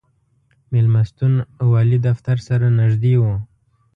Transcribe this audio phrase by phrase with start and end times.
[0.71, 1.33] مېلمستون
[1.71, 3.23] والي دفتر سره نږدې و.